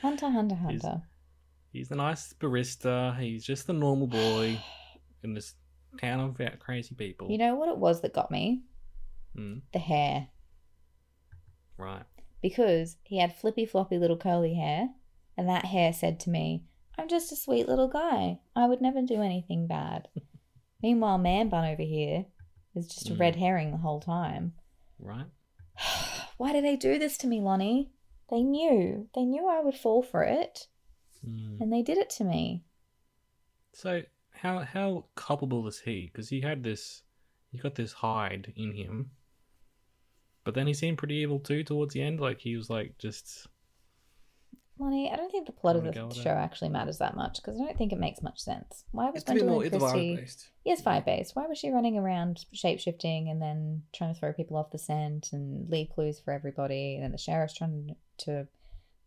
[0.00, 1.02] Hunter, Hunter, Hunter.
[1.72, 3.18] He's a nice barista.
[3.18, 4.60] He's just the normal boy
[5.24, 5.54] in this
[6.00, 7.28] town of uh, crazy people.
[7.30, 8.62] You know what it was that got me?
[9.36, 10.28] Mm, The hair.
[11.76, 12.04] Right.
[12.42, 14.90] Because he had flippy floppy little curly hair,
[15.36, 16.64] and that hair said to me,
[16.96, 18.38] I'm just a sweet little guy.
[18.54, 20.08] I would never do anything bad.
[20.82, 22.26] Meanwhile, Man Bun over here
[22.74, 23.20] is just a Mm.
[23.20, 24.52] red herring the whole time.
[24.98, 25.26] Right.
[26.36, 27.90] Why do they do this to me, Lonnie?
[28.30, 29.08] They knew.
[29.14, 30.68] They knew I would fall for it,
[31.26, 31.60] Mm.
[31.60, 32.64] and they did it to me.
[33.72, 36.06] So how how culpable is he?
[36.12, 37.02] Because he had this,
[37.50, 39.10] he got this Hyde in him,
[40.44, 42.20] but then he seemed pretty evil too towards the end.
[42.20, 43.48] Like he was like just
[44.78, 46.34] Lonnie, I don't think the plot of the show it?
[46.34, 48.84] actually matters that much because I don't think it makes much sense.
[48.90, 49.62] Why was It's a bit more.
[49.62, 49.98] Gwendoline Christie?
[49.98, 50.48] vibe based.
[50.64, 51.36] Yes, vibe based.
[51.36, 54.78] Why was she running around shape shifting and then trying to throw people off the
[54.78, 56.96] scent and leave clues for everybody?
[56.96, 58.48] And then the sheriff's trying to.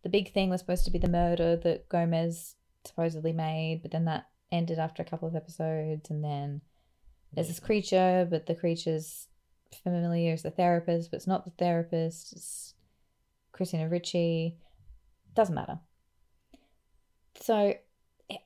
[0.04, 4.06] The big thing was supposed to be the murder that Gomez supposedly made, but then
[4.06, 6.10] that ended after a couple of episodes.
[6.10, 6.62] And then
[7.34, 9.28] there's this creature, but the creature's
[9.84, 12.34] familiar as the therapist, but it's not the therapist.
[12.34, 12.74] It's
[13.52, 14.58] Christina Ricci.
[15.36, 15.80] Doesn't matter.
[17.40, 17.76] So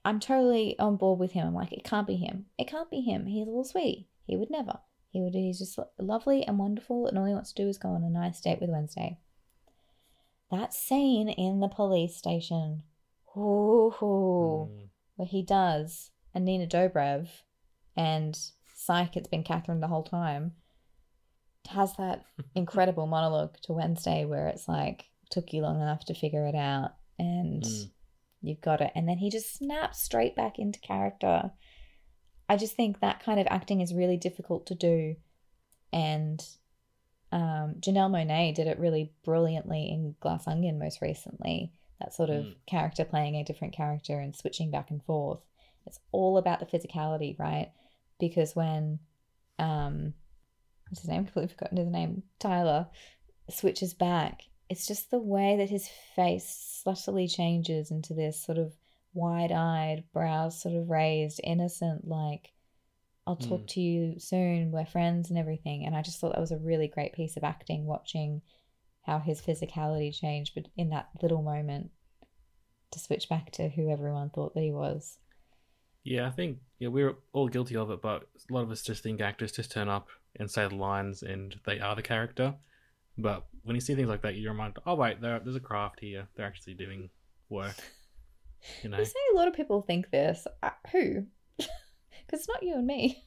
[0.05, 1.47] I'm totally on board with him.
[1.47, 2.45] I'm like, it can't be him.
[2.57, 3.25] It can't be him.
[3.25, 4.07] He's a little sweetie.
[4.25, 4.79] He would never.
[5.09, 5.33] He would.
[5.33, 8.09] He's just lovely and wonderful, and all he wants to do is go on a
[8.09, 9.19] nice date with Wednesday.
[10.49, 12.83] That scene in the police station,
[13.35, 14.89] ooh, Mm.
[15.15, 17.29] where he does, and Nina Dobrev,
[17.95, 18.37] and
[18.73, 20.55] Psych, it's been Catherine the whole time,
[21.67, 22.23] has that
[22.55, 26.91] incredible monologue to Wednesday where it's like, took you long enough to figure it out,
[27.17, 27.89] and Mm.
[28.41, 28.91] you've got it.
[28.95, 31.51] And then he just snaps straight back into character.
[32.49, 35.15] I just think that kind of acting is really difficult to do.
[35.93, 36.41] And
[37.31, 41.71] um, Janelle Monáe did it really brilliantly in Glass Onion most recently.
[42.01, 42.55] That sort of Mm.
[42.65, 45.39] character playing a different character and switching back and forth.
[45.85, 47.71] It's all about the physicality, right?
[48.19, 48.99] Because when,
[49.59, 50.13] um,
[50.91, 51.23] what's his name?
[51.25, 52.21] Completely forgotten his name.
[52.39, 52.87] Tyler
[53.49, 54.43] switches back.
[54.69, 58.73] It's just the way that his face subtly changes into this sort of
[59.13, 62.51] wide eyed, brows sort of raised, innocent, like,
[63.27, 63.67] I'll talk Mm.
[63.67, 65.85] to you soon, we're friends and everything.
[65.85, 68.41] And I just thought that was a really great piece of acting watching
[69.03, 71.91] how his physicality changed, but in that little moment
[72.91, 75.19] to switch back to who everyone thought that he was.
[76.03, 79.03] Yeah, I think yeah we're all guilty of it, but a lot of us just
[79.03, 80.07] think actors just turn up
[80.39, 82.55] and say the lines and they are the character.
[83.17, 86.27] But when you see things like that, you're reminded, oh wait, there's a craft here.
[86.35, 87.09] They're actually doing
[87.49, 87.75] work.
[88.83, 90.47] You know, You say a lot of people think this.
[90.63, 91.25] Uh, who?
[92.25, 93.21] Because it's not you and me.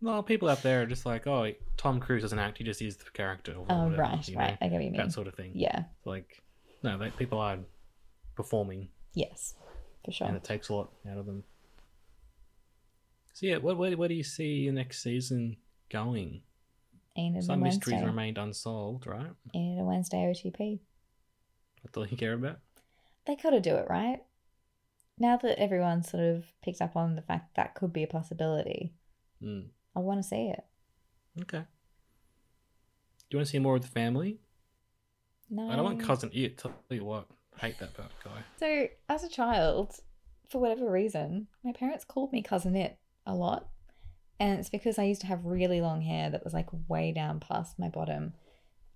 [0.00, 2.96] well, people out there are just like, oh, Tom Cruise doesn't act; he just is
[2.96, 3.52] the character.
[3.52, 4.50] Or Oh, whatever, right, you right.
[4.52, 4.96] know, I get what you mean.
[5.00, 5.52] That sort of thing.
[5.54, 5.84] Yeah.
[6.04, 6.42] Like,
[6.82, 7.58] no, they, people are
[8.34, 9.54] performing, Yes,
[10.04, 10.26] for sure.
[10.26, 11.44] and it takes a lot out of them.
[13.34, 15.56] So yeah, where, where, where do you see the next season
[15.90, 16.42] going?
[17.18, 18.06] Enid Some mysteries Wednesday.
[18.06, 19.30] remained unsolved, right?
[19.54, 20.80] Enid and Wednesday OTP.
[21.82, 22.58] That's all you care about.
[23.26, 24.20] They got to do it, right?
[25.18, 28.92] Now that everyone's sort of picked up on the fact that could be a possibility,
[29.42, 29.66] Mm.
[29.94, 30.64] I want to see it.
[31.42, 31.58] Okay.
[31.60, 31.64] Do
[33.32, 34.40] you want to see more of the family?
[35.50, 35.68] No.
[35.70, 36.56] I don't want cousin Itt.
[36.58, 38.42] Tell you what, I hate that bad guy.
[38.58, 40.00] So, as a child,
[40.48, 42.96] for whatever reason, my parents called me cousin Itt
[43.26, 43.68] a lot.
[44.38, 47.40] And it's because I used to have really long hair that was like way down
[47.40, 48.34] past my bottom.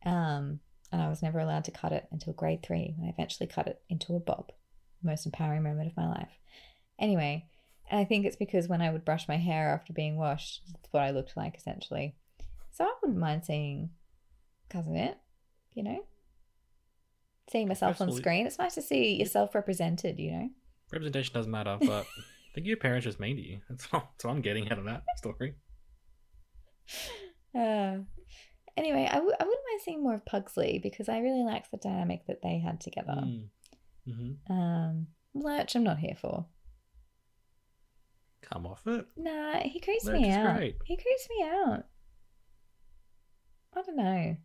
[0.05, 0.61] Um,
[0.93, 3.67] and I was never allowed to cut it until grade three when I eventually cut
[3.67, 4.53] it into a bob.
[5.03, 6.39] Most empowering moment of my life.
[6.99, 7.47] Anyway,
[7.91, 10.93] and I think it's because when I would brush my hair after being washed, that's
[10.93, 12.15] what I looked like essentially.
[12.71, 13.91] So I wouldn't mind seeing
[14.69, 15.17] cousin Itt,
[15.75, 16.05] you know?
[17.51, 18.47] Seeing myself on screen.
[18.47, 20.51] It's nice to see yourself represented, you know?
[20.93, 22.07] Representation doesn't matter, but
[22.51, 23.61] I think your parents just mean to you.
[23.69, 25.55] That's all, that's what I'm getting out of that story.
[27.53, 27.99] Uh,
[28.77, 31.79] anyway, I, w- I wouldn't mind seeing more of Pugsley because I really liked the
[31.79, 33.13] dynamic that they had together.
[33.25, 33.49] Mm.
[34.07, 36.47] hmm Um, Lurch, I'm not here for.
[38.43, 39.05] Come off it.
[39.17, 40.57] Nah, he creeps Lurch me out.
[40.57, 40.77] great.
[40.85, 41.85] He creeps me out.
[43.77, 44.37] I don't know.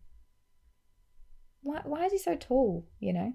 [1.61, 3.33] Why, why is he so tall, you know?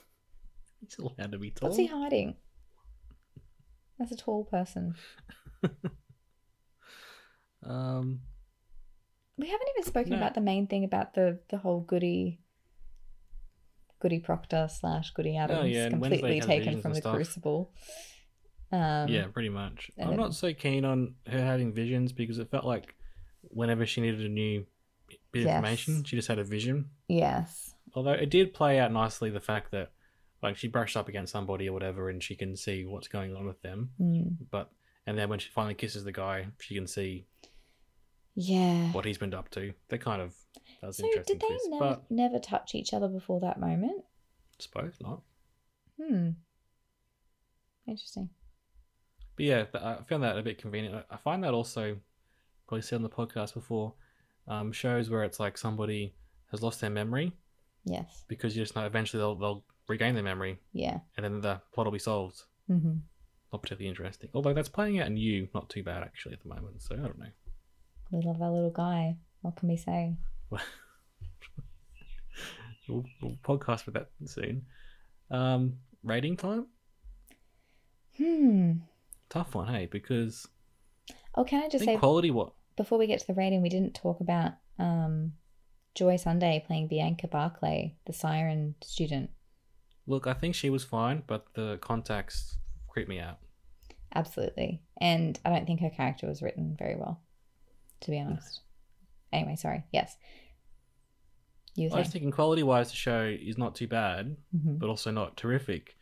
[0.80, 1.68] He's allowed to be tall.
[1.70, 2.36] What's he hiding?
[4.02, 4.94] As a tall person.
[7.62, 8.20] um,
[9.38, 10.16] We haven't even spoken No.
[10.16, 12.40] about the main thing about the, the whole Goody
[14.00, 17.14] Goody Proctor slash Goody Addams Oh, yeah, completely taken from the stuff.
[17.14, 17.72] Crucible.
[18.72, 19.90] Um, yeah, pretty much.
[20.00, 22.96] I'm not so keen on her having visions because it felt like
[23.42, 24.66] whenever she needed a new
[25.32, 25.54] bit of Yes.
[25.56, 26.90] information, she just had a vision.
[27.06, 27.74] Yes.
[27.94, 29.92] Although it did play out nicely the fact that
[30.42, 33.46] like she brushed up against somebody or whatever and she can see what's going on
[33.46, 33.90] with them.
[34.00, 34.36] Mm.
[34.50, 34.70] But
[35.06, 37.26] and then when she finally kisses the guy, she can see
[38.34, 38.90] Yeah.
[38.92, 39.72] what he's been up to.
[39.88, 40.34] That kind of
[40.80, 43.58] that was so interesting did they twist, never but never touch each other before that
[43.60, 44.04] moment?
[44.58, 45.22] suppose not.
[46.00, 46.30] Hmm.
[47.86, 48.30] Interesting.
[49.36, 50.94] But yeah, I found that a bit convenient.
[51.10, 51.98] I- I find that also,
[52.68, 53.94] probably said on the podcast before,
[54.46, 56.14] um, shows where it's like somebody
[56.50, 57.32] has lost their memory
[57.84, 58.24] Yes.
[58.28, 61.00] because you just know eventually they'll, they'll regain their memory Yeah.
[61.16, 62.42] and then the plot will be solved.
[62.70, 62.94] Mm-hmm.
[63.52, 64.30] Not particularly interesting.
[64.34, 66.80] Although that's playing out in you, not too bad actually at the moment.
[66.82, 67.26] So I don't know.
[68.10, 69.16] We love our little guy.
[69.42, 70.16] What can we say?
[72.88, 74.62] we'll, we'll podcast for that soon.
[75.30, 76.66] Um, rating time?
[78.16, 78.72] Hmm.
[79.28, 80.46] Tough one, hey, because
[81.34, 83.62] Oh, can I I just think say quality what before we get to the rating,
[83.62, 85.32] we didn't talk about um,
[85.94, 89.30] Joy Sunday playing Bianca Barclay, the siren student.
[90.06, 92.56] Look, I think she was fine, but the contacts
[92.88, 93.38] creep me out.
[94.14, 94.82] Absolutely.
[95.00, 97.20] And I don't think her character was written very well,
[98.00, 98.60] to be honest.
[99.32, 99.84] Anyway, sorry.
[99.92, 100.16] Yes.
[101.74, 104.78] You I was thinking quality wise the show is not too bad, Mhm.
[104.78, 105.96] but also not terrific.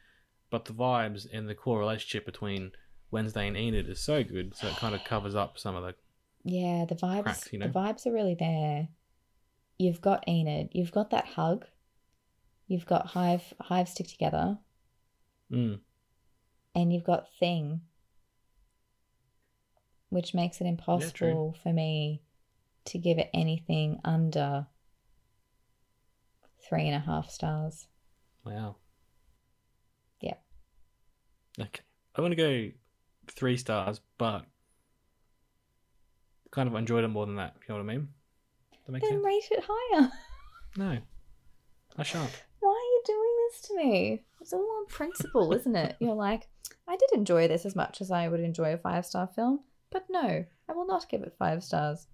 [0.50, 2.72] But the vibes and the core relationship between
[3.12, 5.94] Wednesday and Enid is so good, so it kind of covers up some of the
[6.42, 7.68] Yeah, the vibes cracks, you know?
[7.68, 8.88] the vibes are really there.
[9.78, 11.66] You've got Enid, you've got that hug,
[12.70, 14.58] you've got Hive Hive stick together,
[15.52, 15.80] mm,
[16.74, 17.80] and you've got Thing.
[20.08, 22.22] Which makes it impossible for me
[22.86, 24.66] to give it anything under
[26.68, 27.86] three and a half stars.
[28.44, 28.76] wow.
[30.20, 30.34] Yeah.
[31.60, 31.82] Okay.
[32.16, 32.70] I'm gonna go
[33.28, 34.46] three stars, but
[36.50, 38.08] kind of enjoyed it more than that, you know what I mean?
[38.88, 39.24] That Then sense?
[39.24, 40.10] rate it higher.
[40.76, 40.98] No.
[41.98, 42.30] I shan't.
[43.00, 44.22] You doing this to me?
[44.40, 45.96] It's all on principle, isn't it?
[46.00, 46.48] You're like,
[46.86, 49.60] I did enjoy this as much as I would enjoy a five star film,
[49.90, 52.06] but no, I will not give it five stars.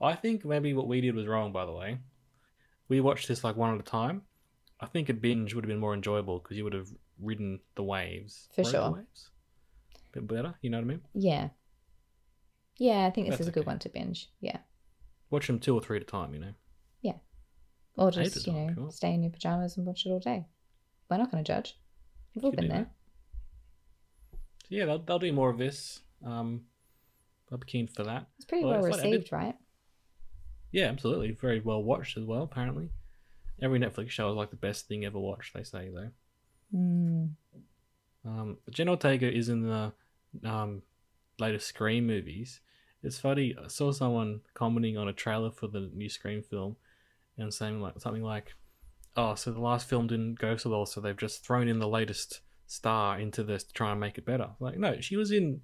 [0.00, 1.98] I think maybe what we did was wrong, by the way.
[2.88, 4.22] We watched this like one at a time.
[4.80, 6.88] I think a binge would have been more enjoyable because you would have
[7.20, 8.48] ridden the waves.
[8.54, 8.90] For sure.
[8.90, 9.30] waves.
[10.12, 11.00] bit better, you know what I mean?
[11.14, 11.48] Yeah.
[12.78, 13.68] Yeah, I think this That's is a good okay.
[13.68, 14.30] one to binge.
[14.40, 14.58] Yeah.
[15.30, 16.52] Watch them two or three at a time, you know?
[17.96, 18.90] Or just, you know, sure.
[18.90, 20.46] stay in your pajamas and watch it all day.
[21.10, 21.78] We're not going to judge.
[22.34, 22.90] We've all been there.
[24.32, 26.00] So yeah, they'll, they'll do more of this.
[26.24, 26.62] Um,
[27.50, 28.26] I'll be keen for that.
[28.36, 29.54] It's pretty Well, well it's received, right?
[30.72, 31.30] Yeah, absolutely.
[31.30, 32.90] Very well watched as well, apparently.
[33.62, 36.10] Every Netflix show is like the best thing ever watched, they say, though.
[36.74, 37.30] Mm.
[38.26, 39.92] Um, Jen Ortega is in the
[40.44, 40.82] um,
[41.38, 42.60] latest Scream movies.
[43.02, 43.56] It's funny.
[43.62, 46.76] I saw someone commenting on a trailer for the new Scream film
[47.38, 48.54] and saying like something like,
[49.16, 51.88] "Oh, so the last film didn't go so well, so they've just thrown in the
[51.88, 55.60] latest star into this to try and make it better." Like, no, she was in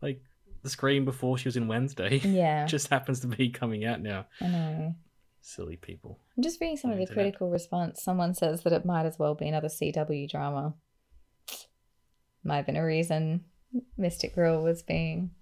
[0.00, 0.20] like
[0.62, 2.18] the Scream before she was in Wednesday.
[2.24, 2.66] Yeah.
[2.66, 4.26] Just happens to be coming out now.
[4.40, 4.94] I know.
[5.40, 6.18] Silly people.
[6.36, 8.02] I'm just reading some of the critical response.
[8.02, 10.74] Someone says that it might as well be another CW drama.
[12.42, 13.44] Might have been a reason
[13.98, 15.32] Mystic Grill was being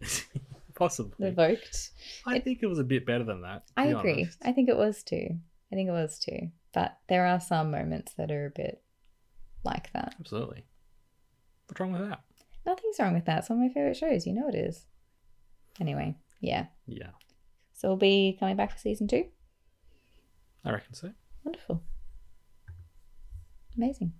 [0.80, 1.28] Possibly.
[1.28, 1.90] evoked.
[2.26, 3.70] I It- think it was a bit better than that.
[3.76, 4.22] I agree.
[4.24, 4.38] honest.
[4.42, 5.38] I think it was too.
[5.70, 6.50] I think it was too.
[6.72, 8.82] But there are some moments that are a bit
[9.62, 10.14] like that.
[10.18, 10.64] Absolutely.
[11.66, 12.24] What's wrong with that?
[12.66, 13.38] Nothing's wrong with that.
[13.40, 14.26] It's one of my favorite shows.
[14.26, 14.86] You know it is.
[15.80, 16.66] Anyway, yeah.
[16.86, 17.10] Yeah,
[17.72, 19.26] So we'll be coming back for season two.
[20.64, 21.12] I reckon so.
[21.44, 21.82] Wonderful.
[23.76, 24.12] Amazing.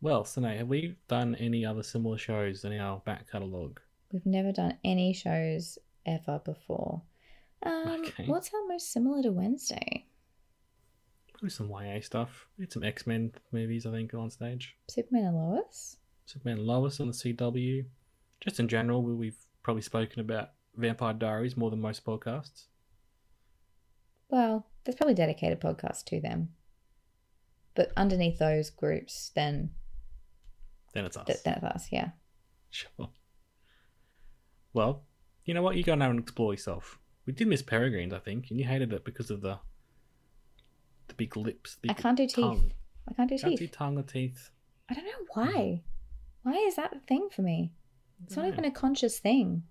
[0.00, 3.80] Well, Sine, have we done any other similar shows in our back catalogue?
[4.12, 7.02] We've never done any shows ever before.
[7.62, 8.26] Um, Okay.
[8.26, 10.06] What's our most similar to Wednesday?
[11.32, 12.46] Probably some YA stuff.
[12.58, 14.76] We did some X Men movies, I think, on stage.
[14.88, 15.96] Superman and Lois?
[16.26, 17.84] Superman and Lois on the CW.
[18.40, 22.66] Just in general, we- we've probably spoken about Vampire Diaries more than most podcasts.
[24.28, 26.54] Well, there's probably dedicated podcasts to them.
[27.74, 29.74] But underneath those groups, then
[30.92, 31.26] Then it's us.
[31.26, 32.10] th- that's us, yeah.
[32.70, 33.10] Sure.
[34.74, 35.02] Well,
[35.44, 35.76] you know what?
[35.76, 36.98] You go now and explore yourself.
[37.26, 39.58] We did miss Peregrine's, I think, and you hated it because of the
[41.08, 41.76] the big lips.
[41.82, 42.34] The I can't do teeth.
[42.36, 42.72] tongue.
[43.08, 43.58] I can't do Can't teeth.
[43.60, 44.50] do tongue or teeth.
[44.90, 45.82] I don't know why.
[46.42, 47.72] Why is that a thing for me?
[48.24, 48.52] It's not Dunno.
[48.54, 49.62] even a conscious thing.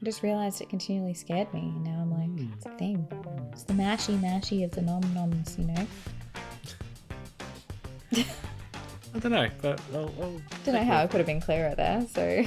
[0.00, 2.52] I just realized it continually scared me, and now I'm like, Hmm.
[2.52, 3.06] it's a thing.
[3.52, 5.86] It's the mashy mashy of the nom noms, you know?
[8.12, 12.06] I don't know, but I'll, I'll Don't know how I could have been clearer there,
[12.12, 12.44] so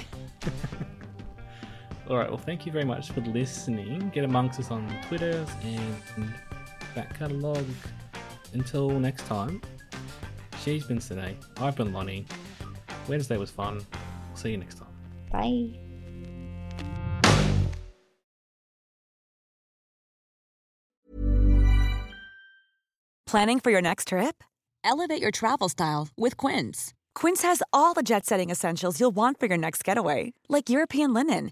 [2.10, 2.30] All right.
[2.30, 4.10] Well, thank you very much for listening.
[4.14, 6.34] Get amongst us on Twitter and
[6.96, 7.66] back catalogue.
[8.54, 9.62] Until next time,
[10.62, 11.38] she's been Sine.
[11.58, 12.26] I've been Lonnie.
[13.10, 13.86] Wednesday was fun.
[14.36, 14.88] See you next time.
[15.32, 15.88] Bye.
[23.26, 24.42] Planning for your next trip?
[24.86, 26.94] Elevate your travel style with Quince.
[27.14, 31.14] Quince has all the jet setting essentials you'll want for your next getaway, like European
[31.14, 31.52] linen,